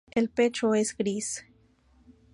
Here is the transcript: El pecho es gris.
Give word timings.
El 0.15 0.29
pecho 0.31 0.73
es 0.73 0.97
gris. 0.97 1.45